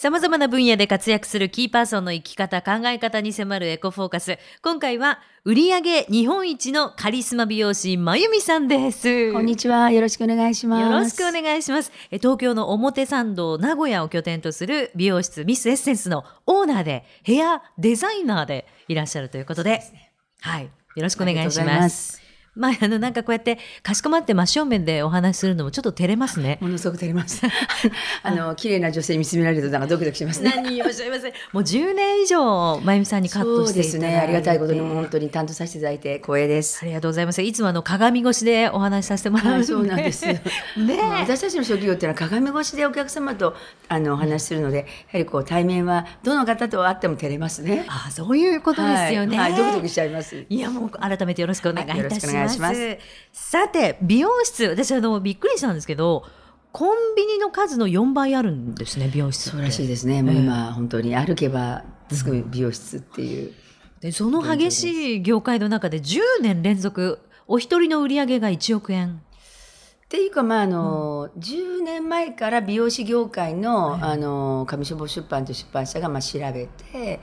[0.00, 4.38] 様々な分野で活躍するキーパーソンの生き方、考え方に迫るエコフォーカス。
[4.62, 9.30] 今回は、売上日本一のカリスマ美容師、まゆみさんです。
[9.34, 9.90] こんにちは。
[9.90, 10.82] よろしくお願いします。
[10.82, 11.92] よろしくお願いします。
[12.10, 19.82] え東京の表参道、名古屋を拠点とする美容室ミスエッセンスのオーナーで、ヘアデザイナーでいらっしゃるということで、
[20.40, 20.64] はい。
[20.64, 21.90] よろしくお願いしま。
[21.90, 22.29] す。
[22.54, 26.58] まあ、あの、なんかこうやって、かしこまって真正面でお話しするのもちょっと照れますね。
[26.60, 27.42] ものすごく照れます。
[28.22, 30.52] あの綺麗な女性に見つめられるとなんかドキドキしますね。
[30.56, 31.32] 何をおっしゃいません。
[31.52, 34.18] もう10年以上、まゆみさんにカットしてですね。
[34.18, 36.80] ありがたいことにも本当に担当させていただいて光栄です。
[36.82, 37.40] ありがとうございます。
[37.40, 40.26] いつもあの鏡越しでお話しさせてもらうそうなんです。
[40.26, 40.40] ね
[40.76, 43.54] まあ私たちの職業っていうのは鏡越しでお客様と
[43.88, 47.84] あのお話しするので、やはりこう対面はどの方と会っても照れますね。
[47.88, 49.38] ああ、そういうことですよね。
[49.38, 50.44] はい、はいドキドキしちゃいます。
[50.48, 52.39] いやもう改めてよろしくお願いいたします。
[52.40, 52.98] 願いします
[53.32, 56.24] さて美容室私あのびっくりしたんですけど
[56.72, 59.56] コンビニの数の4倍あるんですね美容室って。
[59.56, 60.22] そうらしいですね。
[60.22, 61.82] もう今、本当に歩けば
[62.12, 63.52] すぐ美容室っていう。
[64.00, 69.20] でその激しい業界の中で10年連続お一人の売り上げが1億円。
[70.04, 77.20] っていうかまああの、10年前から美容師業界の,、あの上書房出版という出版社がまあ調べて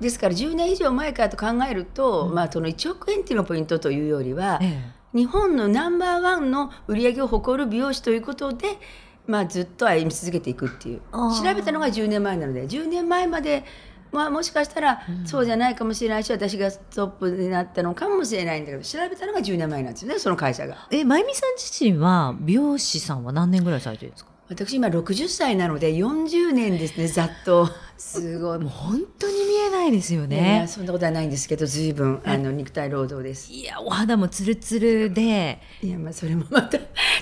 [0.00, 8.78] ですから10年以上前からと考えると、まあその1億円っていうのがポイントというよりは、え日本のナンバーワンの売り上げを誇る美容師ということで、
[9.26, 11.00] まあ、ずっと歩み続けていくっていう。
[11.12, 13.64] 調べたのが10年前なので10年前まで、
[14.12, 20.86] まあ、もしかしたらそうじゃないかもしれないし、私がトップになったのかもしれないんだけど調べたのが10年前なんですよねその会社が。
[20.90, 24.30] え、まゆみさん自身は美容師さんは何年ぐらいされてるんですか？
[24.48, 27.68] 私今60歳なので40年ですねざっと。
[28.00, 30.64] すごいもう本当に見えないですよね。
[30.68, 33.52] そんなことはないんですけど随分あの肉体労働です。
[33.52, 36.78] いやお肌もツルツルで、いやまあそれもまた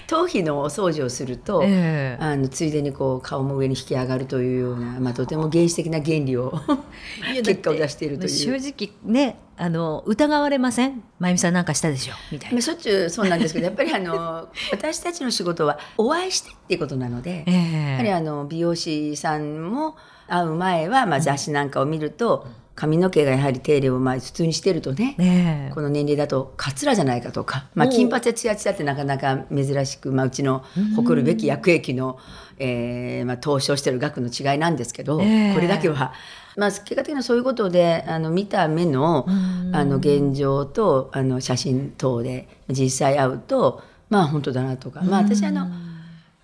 [0.06, 6.54] 頭皮のお掃除をすると、ええあのついでにこう顔も上に引き上がるというような、まあ、とても原始的な原理を
[7.44, 8.28] 結果を出しているという。
[8.28, 11.02] 正直ねあの疑われません？
[11.18, 12.14] まゆみさんなんかしたでしょ？
[12.30, 12.54] みたいな。
[12.54, 19.96] まあ、しょっちゅうそうなんですけどやっぱりあの 私たちの仕事はお会いしてっていうことなので、えやはりあの美容師さんも
[20.28, 22.46] 会う前は、まあ、雑誌なんかを見ると、
[22.78, 25.74] 髪の毛がやはり手入れをまあ普通にしてるとねねえ。
[25.74, 30.62] この年齢だとカツラじゃないかとか、まあ、金髪でツヤツヤってなかなか珍しく、まあ、うちの
[30.94, 32.20] 誇るべき薬液の、
[32.56, 35.54] えーまあ、投資をしてる額の違いなんですけど、ええ。
[35.54, 36.12] これだけは、
[36.56, 39.26] まあ、結果的にはそういうことであの見た目の
[39.72, 45.66] あの現状とあの写真等で実際会うとまあ本当だなとか、まあ、私あの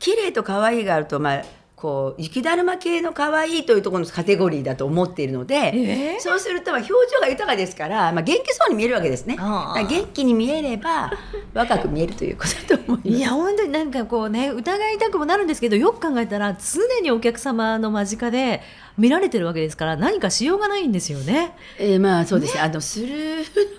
[0.00, 1.42] 綺麗と可愛いがあるとまあ
[1.84, 9.36] こう雪だるま系の可愛いというところのカテゴリーだと思っているので、ええそうするとまあ表情が豊かですから、まあ、元気そうに見えるわけですね。
[9.36, 11.12] 元気に見えれば
[11.52, 13.18] 若く見えるということだと思います。
[13.18, 18.62] いや本当になんかこうね疑いたくもなるんですけどよく考えたら常にお客様の間近で
[18.96, 21.56] 見られてるわけですから何かしようがないんですよね。
[21.78, 22.60] えーまあそうですね。
[22.60, 23.08] あのする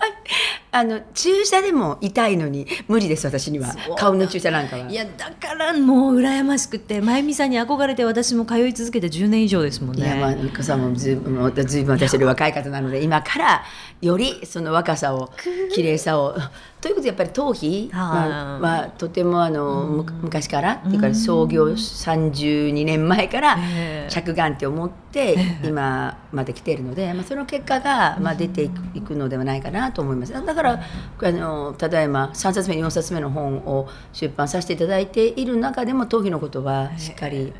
[0.72, 4.90] あの注射でも痛いのに無理です私には顔の注射なんかは。
[4.90, 10.40] いやだからもう羨ましくてまゆみさんに憧れて私も通い続けて10年以上ですもんいやまあね。
[10.42, 13.64] 美香さんもずいぶん私より若い方なので今から
[14.02, 15.30] よりその若さを
[15.72, 16.36] 綺麗さを
[16.80, 24.10] ということでやっぱり頭皮はあまあ、はとてもあの、む昔からっていうか創業32年前からええ。
[24.10, 30.32] 着眼って思って今まで来ているので、まあ、その結果がまあ出ていくのではないかなと思います。
[30.32, 30.80] だから
[31.22, 37.52] あのただいま3冊目4冊目の本を出版させていただいている中でも頭皮のことはしっかり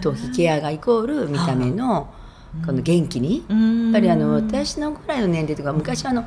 [0.00, 2.12] 頭皮ケアがイコール見た目の
[2.64, 3.84] この元気にうん。
[3.84, 6.24] やっぱりあの私のぐらいの年齢とか昔はあの、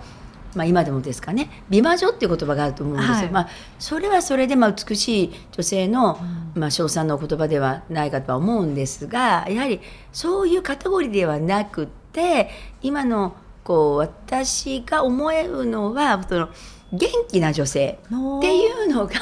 [0.55, 1.63] まあ、今でもですかね。
[1.69, 3.29] 美魔女っていう言葉があると思うんですよ、はい。
[3.29, 3.49] まあ、
[3.79, 6.19] それはそれでまあ美しい女性の、
[6.55, 9.79] まあ、称賛のお言葉ではないかとは思うんですがやはり
[10.11, 12.49] そういうカテゴリーではなくて
[12.81, 16.49] 今のこう私が思えるのはその
[16.93, 19.13] 元気な女性っていうのが、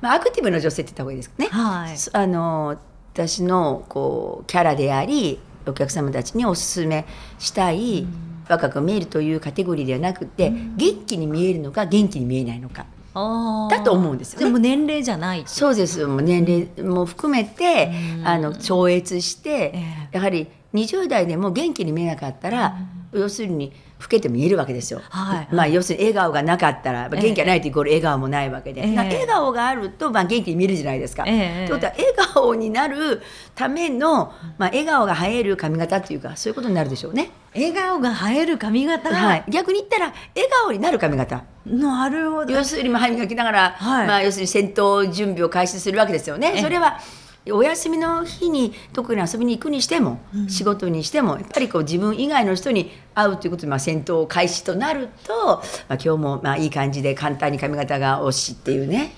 [0.00, 1.48] まあ、アクティブな女性って言った方がいいですかね。
[1.48, 1.98] はい。
[1.98, 2.78] そあの
[3.12, 7.06] 私のこうキャラでありお客様たちにおすすめ
[7.38, 8.06] したい、
[8.50, 12.86] 若く見えるというカテゴリーではなくて、元気に見えるのか元気に見えないのか。
[13.14, 14.40] だと思うんですよ。
[14.40, 15.44] ねでも年齢じゃない。
[15.46, 16.04] そうです。
[16.06, 17.92] もう年齢も含めて、
[18.24, 22.76] あの超越して、えやはり20代でも元気に見えなかったら、
[23.12, 25.02] 要するに老けて見えるわけですよ。
[25.10, 31.24] はいまあ要するに笑顔がなかったら、まあ元気がないとイコール笑顔もないわけで、ええな笑顔があると、まあ、元気に見えるじゃないですか。
[31.26, 33.22] ええということは笑顔になる
[33.54, 37.30] ための、まあ、笑顔が映える髪型っていうかそういうことになるでしょうね。
[37.54, 39.12] 笑顔が映える髪型？
[39.14, 41.44] はい、逆に言ったら笑顔になる髪型。
[41.66, 42.52] なるほど。
[42.52, 46.52] 要するにまあ歯磨きながら、はいまあ、要するに戦闘準備を開始するわけですよね。
[46.54, 47.00] ええそれは
[47.48, 55.62] お休みの日に特に遊びに行くにしても、仕事にしてもやっぱりこう自分以外の人に会うということで、まあ、戦闘開始となると、まあ、
[55.94, 59.12] 今日もまあいい感じで簡単に髪型が押しっていうね。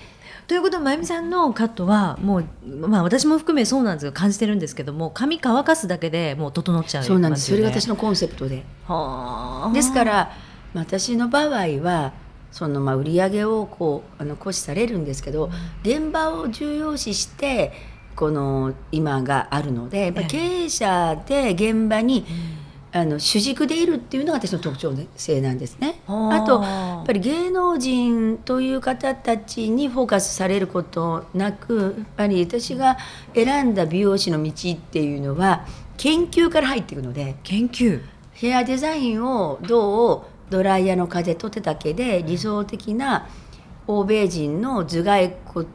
[0.47, 7.49] ということは、まゆみさんのカットは、もう、まあ、私も含めそうなんですが、感じてるんですけども、髪乾かすだけでもう整っちゃう、そうなんです。
[7.49, 8.65] それが私のコンセプトで。
[8.85, 10.31] はあですから、
[10.73, 12.11] 私の場合は、
[12.51, 15.49] そのまあ売り上げをこうあの行使されるんですけど、
[15.81, 17.71] 現場を重要視して
[18.15, 22.25] この今があるのでやっぱ経営者で現場に、
[22.95, 26.01] あの主軸でいるっていうのが私の特徴性なんですね。
[26.05, 32.97] はああとやっぱり芸能人という方たちにフォーカスされることなくやっぱり私が
[33.33, 35.65] 選んだ美容師の道っていうのは
[35.97, 38.01] 研究から入っていくので研究。
[38.33, 40.21] ヘアデザインをどう
[40.51, 43.27] ドライヤーの風と手だけで理想的な
[43.87, 45.67] 欧米人の頭蓋骨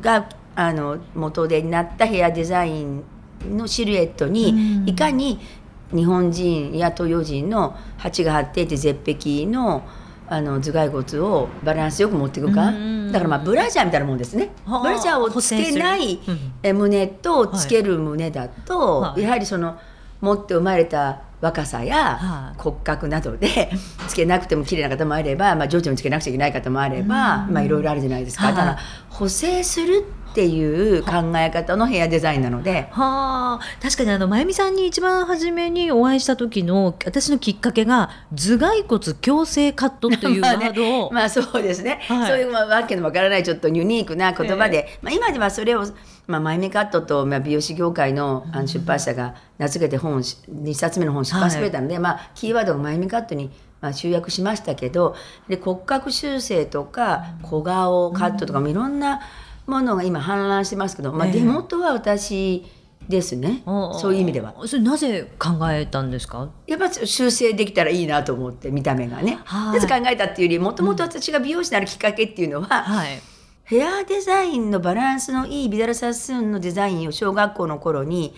[0.00, 3.04] があの元手になったヘアデザイン
[3.44, 4.88] のシルエットにうん。
[4.88, 5.38] いかに
[5.94, 9.86] 日本人や東洋人の鉢が張っていて絶壁の
[10.28, 12.68] あの頭蓋骨をバランスよく持っていくか。
[12.68, 14.50] うんだからまあブラジャーみたいなもんですね。
[14.64, 14.80] はあ。
[14.80, 16.18] ブラジャーをつけない
[16.74, 19.78] 胸とつける胸だと、はいやはりその
[20.20, 23.70] 持って生まれた若さやはい骨格などで
[24.08, 28.78] つけなくても綺麗な方もあれば、まあ、情緒につけなくちゃいけない方もあれば、うんまあ、いろいろあるじゃないですか、はいだから
[29.10, 32.88] 補正するっていう考え方のヘアデザインなので。
[32.90, 42.28] はあ確かにあのまゆみさんに一番初めにお会いした時の私のきっかけが頭蓋骨矯正カットというワ まあねードを、まあそうですね、はい。
[42.28, 45.86] そういうまあわけのわからないちょっとユニークな言葉で、まあ、今ではそれを、
[46.26, 53.50] まあ、マイメカットと、まあ、美容師業界のあの出版社が名付けて本をし2冊目の本を出版してくれたので、まあ、キーワードがマイメカットに、
[53.80, 55.16] まあ、集約しましたけど
[55.48, 59.20] で骨格修正とか小顔カットとかもいろんな
[59.66, 61.32] ものが今氾濫してますけど、まあ、ええ。
[61.34, 62.64] 出元は私
[63.08, 64.54] ですね、そういう意味では。
[64.66, 66.48] それなぜ考えたんですか？
[66.66, 69.38] やっぱ修正できたらいいなと思って見た目がね。
[69.44, 69.80] はい。
[69.80, 73.20] なぜ考えたっていうよりもともと私が美容師になるきっかけっていうのは、はい。
[73.64, 78.34] ヘアデザインのバランスのいいビダルサスーンのデザインを小学校の頃に、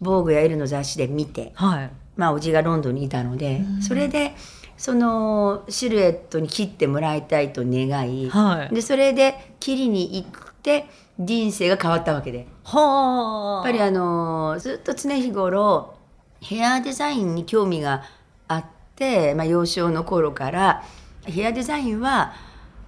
[0.00, 1.90] 防具やエルの雑誌で見て、はい。
[2.16, 4.34] まあ、おじがロンドンにいたので、それで
[4.76, 8.74] そのシルエットに切ってもらいたいと願い、はい。
[8.74, 10.86] でそれで切りに行って
[11.18, 12.46] 人生が変わったわけで。
[12.64, 15.94] はあやっぱりあのずっと常日頃
[16.40, 18.04] ヘアデザインに興味が
[18.46, 20.84] あって、まあ、幼少の頃から
[21.24, 22.32] ヘアデザインは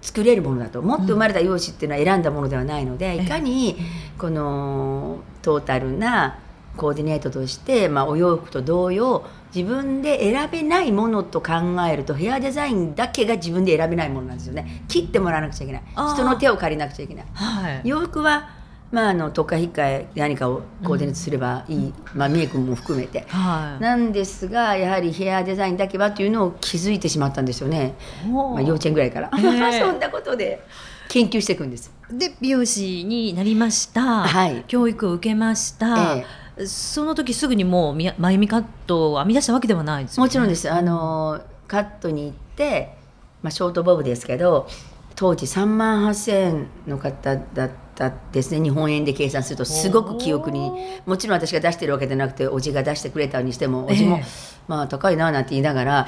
[0.01, 0.81] 作れるものだと。
[0.81, 3.77] もっと生まれた容姿っていうのは選んだものではないので、いかに
[4.17, 6.39] このトータルな
[6.77, 11.53] コーディネートとして、まあ、お洋服と同様自分で選べないものと考
[11.89, 14.83] えるとヘアデザインだけが自分で選べないものなんですよね。
[14.87, 15.83] 切ってもらわなくちゃいけない。
[16.13, 17.25] 人の手を借りなくちゃいけない。
[17.33, 17.81] はい。
[17.83, 18.49] 洋服は
[18.91, 23.25] まああの特化引っかえ何かをコーディネートすればいい、まあ、メイクも含めて。
[23.27, 23.83] はい。
[23.83, 27.95] なんですがやはりヘアデザインだけはというのを気づいてしまったんですよね、
[28.27, 30.61] まあ、幼稚園ぐらいから、ええ そんなことで
[31.07, 31.91] 研究していくんです。
[32.11, 34.63] で美容師になりました、はい。
[34.67, 36.25] 教育を受けました、え
[36.67, 40.27] その時すぐにもうみやまゆみカットを編み出したわけではないですよね。
[40.27, 40.71] もちろんです。
[40.71, 42.95] あのカットに行って、
[43.41, 44.67] まあ、ショートボブですけど
[45.15, 48.61] 当時3万8,000円の方だったですね。
[48.61, 50.71] 日本円で計算するとすごく記憶に
[51.05, 54.23] もちろん私が出してるわけじゃなくておじが出してくれたにしてもおじも、ええ。
[54.67, 56.07] まあ高いななんて言いながら、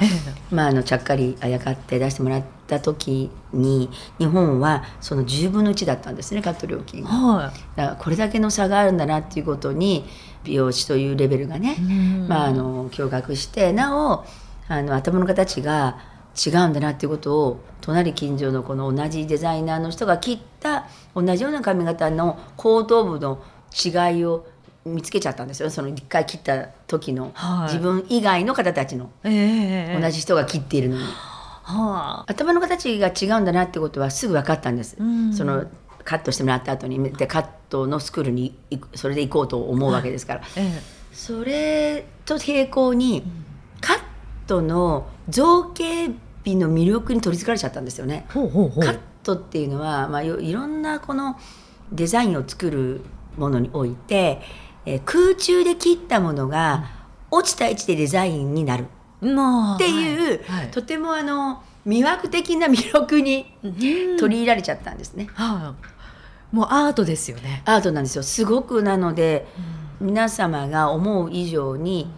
[0.52, 2.44] まあ、あのちゃっかりあやかって出してもらっ
[2.74, 7.10] た時に日本はその10分の1だったんですねカット料金が。
[7.10, 10.06] はだからこれだけの差があるんだなっていうことに
[10.44, 12.28] 美容師というレベルがね、うん。
[12.28, 14.26] まあ、あの驚愕してなお
[14.68, 15.98] あの頭の形が
[16.36, 24.48] 違うんだなっていうことを隣近所のこの同じデザイナーの人が切った同じような髪型の後頭部の違いを
[24.86, 25.70] 見つけちゃったんですよ。
[25.70, 27.74] その一回切った時の、はい。
[27.74, 29.06] 自分以外の方たちの。
[29.24, 30.00] いええ。
[30.00, 31.04] 同じ人が切っているのに。
[31.64, 32.26] はあ。
[32.28, 35.34] 頭の形が違うんだなってことはすぐ分かったんです、うん。
[35.34, 35.66] その
[36.04, 38.58] カットしてもらった後にでカットのスクールに
[38.94, 40.82] それで行こうと思うわけですから、え
[41.14, 43.24] それと並行に
[43.80, 44.00] カッ
[44.48, 46.10] トの造形
[46.44, 48.26] 美の魅力に取りつかれちゃったんですよね。
[48.30, 48.34] え。
[48.34, 48.84] ほうほうほう。
[48.84, 51.40] カットっていうのは、まあ、よいろんなこの
[51.92, 53.02] デザインを作る
[53.38, 54.42] ものにおいて、
[54.86, 56.84] えー空中で切ったものが
[57.32, 58.84] 落ちた位置でデザインになる。
[58.84, 60.60] まあっていう、はい。
[60.60, 60.72] はい。
[60.72, 63.74] とてもあの魅惑的な魅力にうん。
[64.18, 65.28] 取り入れられちゃったんですね。
[65.34, 65.76] は
[66.52, 66.56] い。
[66.56, 67.64] もうアートですよね。
[67.66, 68.24] アートなんですよ。
[68.24, 69.48] すごくなので、
[70.00, 72.12] 皆様が思う以上に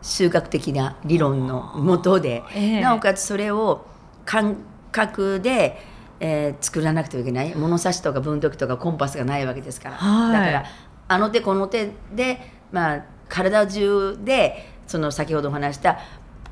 [0.00, 2.80] 数学的な理論のもとで、ええ。
[2.80, 3.84] なおかつそれを
[4.24, 4.56] 感
[4.90, 5.80] 覚で、
[6.20, 7.54] えー作らなくてはいけない。
[7.54, 10.32] 物差しとか分度器とかコンパスがないわけですから、はい。
[10.32, 10.64] だから
[11.08, 12.40] あの手この手で、
[12.70, 15.98] まあ、体中でその先ほどお話した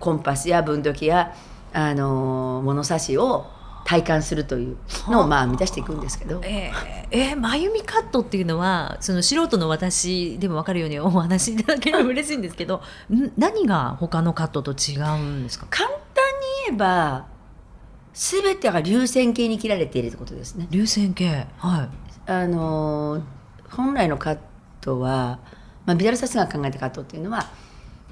[0.01, 1.35] コンパスや分度器や、
[1.73, 3.47] あのー物差しを
[3.85, 4.77] 体感するという
[5.09, 6.41] のをまあ満たしていくんですけど。
[6.45, 15.67] えーえー、まゆみカットっていうのはその素人の私でも分かるようにお話しいただければ嬉しいんですけど ん何が他のカットと違うんですか？
[15.71, 16.01] 簡単に
[16.69, 17.25] 言えば
[18.13, 20.67] 全てが流線形に切られているということですね。
[20.71, 21.89] 流線形は
[22.29, 23.23] いあのー
[23.71, 24.39] 本来のカッ
[24.81, 25.39] トは、
[25.87, 27.47] まあ、ビダルサスが考えたカットっていうのは、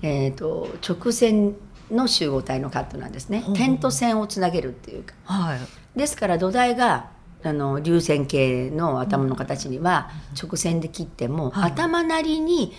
[0.02, 1.56] えー、と直線
[1.90, 3.44] の集合体のカットなんですね。
[3.54, 5.14] 点と線をつなげるっていうか。
[5.24, 5.58] はい。
[5.98, 7.10] ですから土台が
[7.42, 11.72] あの流線形の頭の形には直線で切っても、はい。
[11.72, 12.72] 頭なりに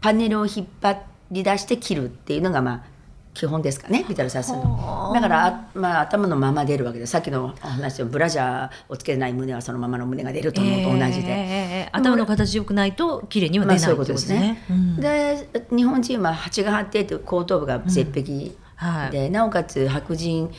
[0.00, 2.93] パネルを引っ張り出して切るっていうのがまあ
[3.34, 5.10] 基本ですかねビタルサスはの。
[5.10, 11.28] あだからあ、まあ、頭のまま出るわけですさっきの話でもブラジャーをつけない胸はそのままの胸が出ると思うと同じで。
[11.28, 14.58] えー頭の形良くないと綺麗には出ないまあそういうことですね。
[14.68, 20.50] ことで日本人は蜂が張っていて後頭部が絶壁はいで、なおかつ白人、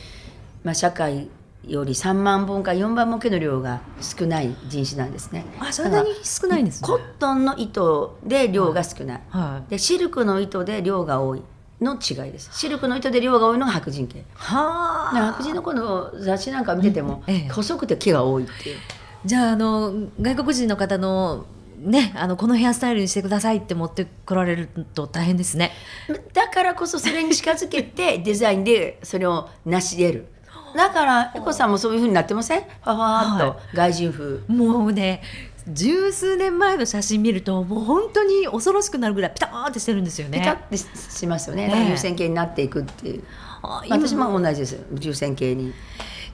[0.64, 1.28] まあ、社会
[1.66, 5.44] より3万本か4万本毛の量が少ない人種なんですね。
[5.58, 6.86] あそんなに少ないんですね。
[6.86, 9.70] コットンの糸で量が少ない、はい。
[9.70, 11.42] でシルクの糸で量が多い
[11.80, 12.50] の違いです。
[12.52, 14.24] シルクの糸で量が多いのが白人系。
[14.34, 15.14] はあ。
[15.14, 17.48] で白人の子の雑誌なんか見てても、うんええ。
[17.50, 18.78] 細くて毛が多いっていう。
[19.24, 21.46] じゃああの外国人の方の
[21.78, 25.72] ねあのこのヘアスタイルにしてくださいって持ってこられると大変ですね。
[26.32, 30.26] だからこそそれに近づけて デザインでそれを成し得る。
[30.76, 32.60] だからエコさんもそういうふうになってません？
[32.60, 35.22] ファファーっと外人風、もうね
[35.68, 40.38] 十数年前の写真見るともう本当に恐ろしくなるぐらいピターってしてるんですよね。
[40.38, 41.68] ピタッてしますよね。
[41.68, 43.24] ね流線形になっていくっていう、
[43.62, 43.96] あ今。
[43.96, 45.72] 私も同じです流線形に。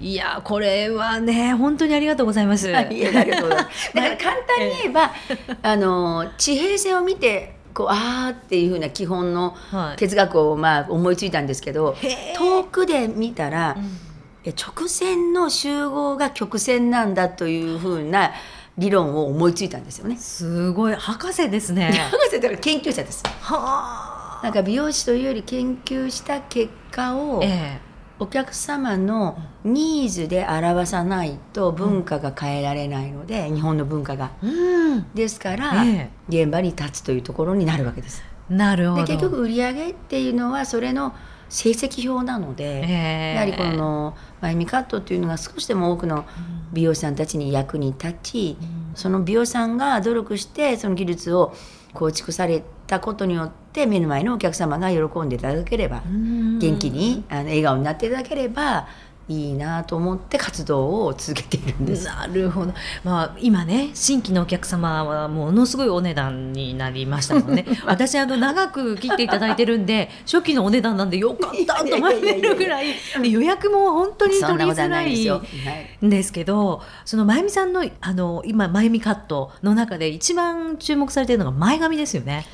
[0.01, 2.69] いやこれはね本当にありがとうございます。
[2.77, 3.93] ありがとうございます。
[3.95, 5.13] だから簡単に言えば、
[5.63, 9.97] あの地平線を見てこうあーっていうふうな基本のはい。
[9.97, 13.99] 哲学をまあ思いついたんですけど、へー遠くで見たら、うん。
[14.45, 18.33] え直線の集合が曲線なんだというふうな
[18.79, 20.17] 理論を思いついたんですよね。
[20.17, 21.93] すごい博士ですね。
[22.11, 23.23] 博士だから研究者です。
[23.41, 24.41] はあ。
[24.43, 27.81] なんか美容師というより研究した結果をえ
[28.19, 34.31] お客様のニーズで表さないと文化が変えられないので、日本の文化が。
[34.43, 35.07] えうん。
[35.13, 38.23] ですから、え現場に立つというところになるわけです。
[38.49, 39.05] なるほど。
[39.05, 41.15] で結局売り上げっていうのはそれの
[41.53, 43.35] 成績表なので、ええ。
[43.35, 46.25] やはりこのマイミカットっていうのが少しでも多くの
[46.73, 48.57] 美容師さんたちに役に立ち、
[48.95, 51.55] その美容師さんが努力してその技術を
[51.93, 56.59] 構築されたことによって目の前のお客様が喜んでいただければ、うん。
[56.59, 58.89] 元気にあの笑顔になっていただければ
[59.29, 62.07] いいなと思って活動を続けているんです。
[62.07, 62.73] なるほど。
[63.05, 67.65] まあ今ね新規のお客様はものすごいお値段になりましたもんね。
[67.87, 82.47] 私あの長く切っていただいてるんで初期のお値段なんでよかったと思えるぐらい予約も本当に取りづらいんですけど、はい、そのまゆみさんのあの今まゆみカットの中で一番注目されてるのが前髪ですよね。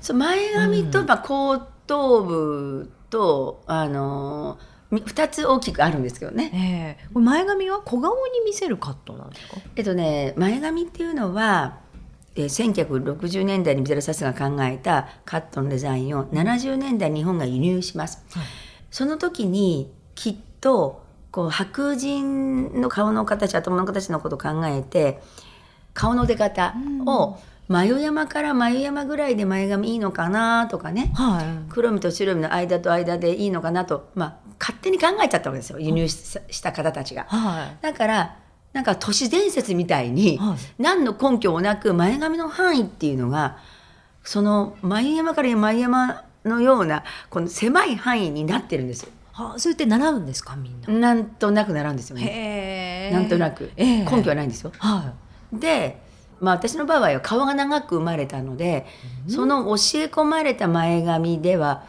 [0.00, 4.58] そう前髪と、まあ後頭部とあの
[4.90, 9.56] 2つ大きくあるんですけどね、えー、前髪は小顔に見せるカットなんですか？
[9.76, 11.78] えっとね前髪っていうのは、
[12.34, 18.46] えー、1960年代にミゼロ・サスが考えたカットのデザインを70年代日本が輸入します、はい、
[18.90, 25.22] その時にきっとこう白人の顔の形頭の形のことを考えて
[25.94, 26.74] 顔の出方
[27.06, 27.49] を、うん。
[27.70, 37.24] 眉山から眉山ぐらいで前髪いいのかなとかねはい黒身と白身の間と間でいいのかなと、まあ、勝手に考えちゃったわけですよ輸入しした方たちが。
[37.24, 38.36] はいだから
[38.72, 43.58] なんか都市伝説みたいに、はい何の根拠もなく前髪の範囲っていうのが
[44.24, 49.10] その眉山から眉山のようなこの狭い範囲になってるんですよ。
[49.32, 51.14] はそうやって習うんですかみんな？
[51.14, 53.10] なんとなくなるんですよね。
[53.12, 54.72] なんとなく、ええ根拠はないんですよ。
[54.78, 55.12] は
[55.52, 56.00] で、
[56.40, 58.86] まあ、私の場合は顔が長く生まれたので、
[59.28, 59.74] その教え
[60.06, 61.84] 込まれた前髪では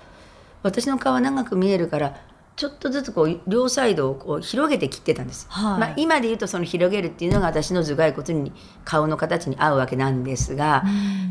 [0.64, 2.18] 私の顔は長く見えるから
[2.56, 5.80] ちょっとずつこう両サイドをこう広げて切ってたんです、はい。
[5.80, 8.52] まあ、今で言うとその広げるっていうのが私の頭蓋骨に
[8.86, 10.84] 顔の形に合うわけなんですが、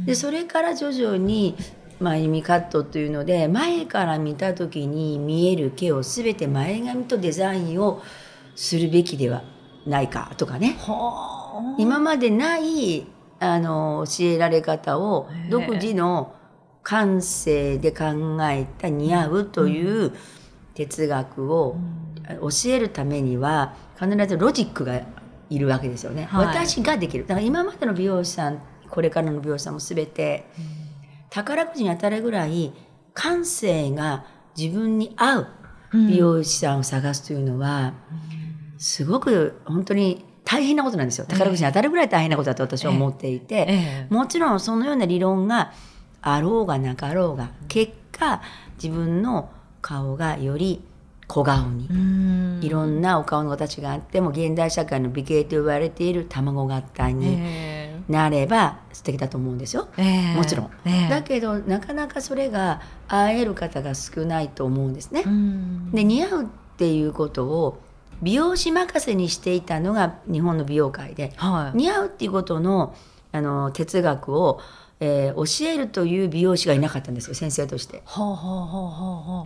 [0.07, 1.57] でそれから徐々に
[2.01, 8.03] 前髪カットというので前から見た時に見える毛を全て前髪とデザインを
[8.57, 9.43] するべきでは
[9.87, 10.69] ないかとかね。
[10.71, 10.91] い。
[10.91, 11.40] は
[11.79, 13.07] 今までない
[13.39, 16.35] あの教えられ方を独自の
[16.83, 20.13] 感性で考えた似合うという
[20.75, 21.77] 哲学を、
[22.41, 25.01] 教えるためには必ずロジックが
[25.51, 26.47] いるわけですよね、はい。
[26.47, 27.27] 私ができる。
[27.27, 30.47] だから今までの美容師さんこれからの美容師さんも全て
[31.31, 32.73] 宝くじに当たるぐらい
[33.15, 34.25] 感性が
[34.57, 35.47] 自分に合う
[35.93, 37.95] 美容師さんを探すというのは、
[38.79, 41.27] すごく本当に大変なことなんですよ。
[41.27, 44.13] 宝くじに当たるぐらい大変なことだと私は思っていて、ええ。
[44.13, 45.73] もちろんそのような理論が
[46.23, 48.43] あろうがなかろうが結果
[48.83, 49.49] 自分の
[49.81, 50.83] 顔がより
[51.29, 52.61] 小顔に、うん。
[52.63, 59.87] いろんなお顔の形があっても現代社会の美形と言われている卵型にえなれば素敵だと思うんですよ。
[59.97, 60.07] ええ。
[60.33, 61.09] えもちろん、ええ。
[61.09, 65.23] だけどなかなかそれが会える方が少ないと思うんですね。
[65.25, 65.93] うん。
[65.93, 67.79] で似合うっていうことを
[68.23, 72.95] 美容師任せにしていたのが日本の美容界ではい似合うっていうことの
[73.33, 74.61] あの哲学を、
[74.99, 78.03] えー教えるという美容師がいなかったんですよ先生として。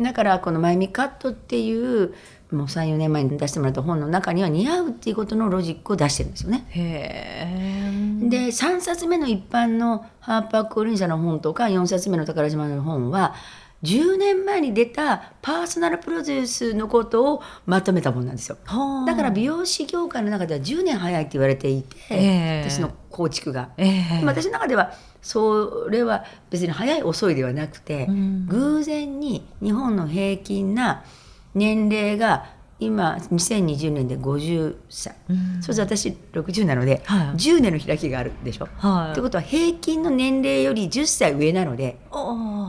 [0.02, 2.14] だからこの「マイミカット」っていう
[2.50, 6.66] もう34年前に出してもらった本の中には似合うっていうことのロジックを出してるんですよね。
[6.70, 7.48] へ
[8.22, 13.34] えで3冊目の一般のハーパー・クリン社の本とか4冊目の宝島の本は
[13.84, 18.56] 10年前に出たパーソナルプロデュースのことをまとめた本なんですよ。
[18.64, 23.68] はあだから美容師業界の中では10年早いって言われていて、ええ私の構築が。
[23.76, 31.04] ええでも私の中ではそれは別に早い遅いではなくて、うん偶然に日本の平均な
[31.54, 32.46] 年齢が
[32.84, 35.62] 今2020年で50歳、うん。
[35.62, 37.26] そうすると私60なので、はい。
[37.36, 38.68] 10年の開きがあるでしょ。
[38.76, 39.14] はい。
[39.14, 41.98] ということは平均の年齢より10歳上なので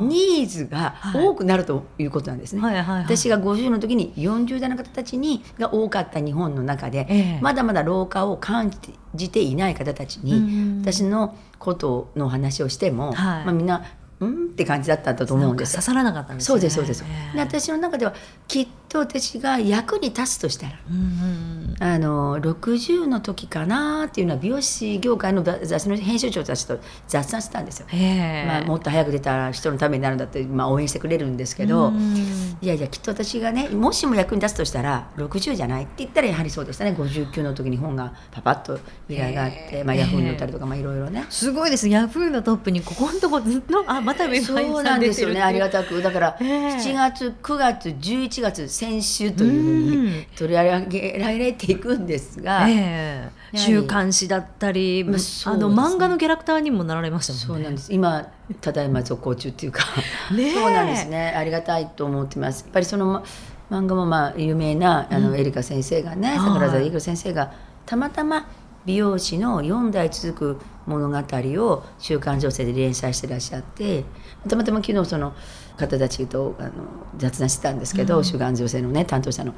[0.01, 2.61] ニーズが多くなるということなんですね。
[2.61, 3.03] はいはいはい。
[3.03, 7.39] 私が50の時に40代の方たちにが多かった日本の中で、ええ。
[7.41, 8.71] まだまだ老化を感
[9.13, 10.35] じていない方たちに、う
[10.79, 10.81] ん。
[10.81, 13.45] 私のことの話をしても、はい。
[13.45, 13.83] まあ、みんな
[14.25, 15.73] 「うん?」って感じだったと思うんです。
[15.73, 17.35] 刺さらなかったんですそうねですそうです、ええ。
[17.35, 18.13] で私の中では
[18.47, 27.87] きっと私が役に立つとしたらうんうんあの60の時かなっていうのは美容師業界の雑誌の編集長たちと雑談してたんですよ。
[28.47, 36.95] まあ、もっと早く出たら人のためになるんだって、まあ、応援してくれるんですけど、うんいやいやきっと私がねもしも役に立つとしたら60じゃないって言ったらやはりそうでしたね。
[36.97, 41.25] 59の時に本がパパッと依頼があって、まあ、ヤフーに載ったりとかまあいろいろね。
[41.29, 41.89] すごいです。
[41.89, 46.01] ヤフーのトップにここのとこずっとあまためそうなんですよねありがたく。
[46.01, 46.67] だからええ。
[46.77, 50.05] 7月9月11月先週というふううん。
[50.07, 52.75] に取り上げられていくんですが、ええ。
[52.75, 55.13] やはり週刊誌だったり、まあ
[55.53, 55.59] ね。
[55.59, 57.39] の漫画のキャラクターにもなられましたね。
[57.57, 57.93] うんなんです。
[57.93, 58.27] 今
[58.61, 59.83] ただいま続行中っていうか。
[60.29, 61.33] そうなんですね。
[61.35, 62.61] ありがたいと思ってます。
[62.61, 63.23] やっぱりそのま
[63.71, 67.51] 漫画もまあ有名なあの、エリカ先生がねはい桜沢エリカ先生が
[67.85, 68.47] たまたま
[68.85, 71.17] 美容師の4代続く物語
[71.63, 74.03] を「週刊女性」で連載してらっしゃって
[74.47, 75.33] たまたま昨日その
[75.77, 76.71] 方たちとあの
[77.17, 79.53] 雑談してたんですけど「週刊女性」のね担当者の。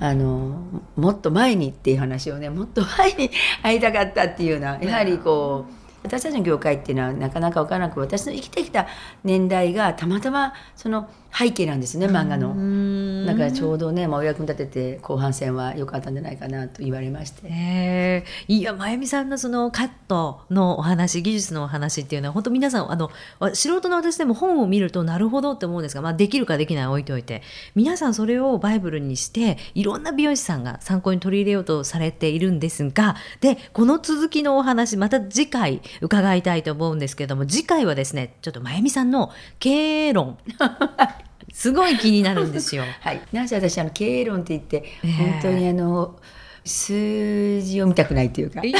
[0.00, 0.58] あの
[0.96, 3.30] もっと前にっていう話をねもっと前に
[3.62, 5.72] 会いたかったっていうようなやはりこう
[6.06, 8.86] 私たちの業界っていうのはなかなか分からなく私の生きてきた
[9.24, 12.50] 年代がたまたまその背景なんですね漫画の。
[12.50, 12.95] うん
[13.26, 17.42] だからちょうどね、まあ、お役に立てて後半戦は良かったんじゃないかなと言われまして。
[17.44, 27.42] ええいや真由美さんのそのカットのお話技術のお話っていうのは本当皆さんあのわ素人の私でも本を見るとなるほどって思うんですが、まあ、できるかできないは置いておいて
[27.74, 40.38] 皆さんそれをバイブルにしていろんな美容師さんが参考に取り入れようとされているんですがでこの続きのお話また次回伺いたいと思うんですけども次回はですねちょっと真由美さんの経営論
[41.56, 42.84] すごい気になるんですよ。
[43.00, 45.10] はい、なぜ私あの経営論って言って、ええ。
[45.12, 46.16] 本当にあの
[46.62, 48.60] 数字を見たくないっていうか。
[48.62, 48.78] いや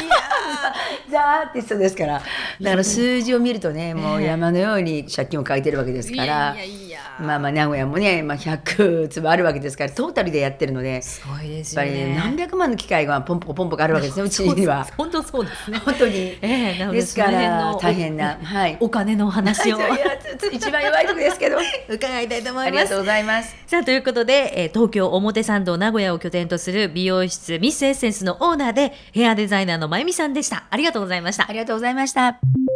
[1.09, 2.21] ザーティストですから。
[2.61, 6.23] だから数字を見るとねもう山のように借金を抱えてるわけですから。
[6.23, 6.86] いやいやいや
[7.19, 12.05] まあまあ名古屋もね、まあ、100坪あるわけですからトータルでやってるのでやっすごいですぱよね。
[12.09, 14.87] り何百万の機械がポンポコポンポコあるわけですねうちには。
[14.97, 15.79] 本当そうですね。
[15.79, 16.37] 本当にえ
[16.75, 19.79] えなのでですからの大変な、はい、お金のお話を
[20.51, 21.57] 一番弱いとこですけど
[21.89, 22.99] 伺いたいと思いますありがとう。
[22.99, 23.55] ございます。
[23.65, 30.65] さあということで、えー東京表参道名古屋を拠点とする美容室ミスエッセンスのオーナーでヘアデザイナーのまゆみさんでした。
[30.69, 31.51] ありがとうございましたあ。
[31.51, 32.66] りがとうございました。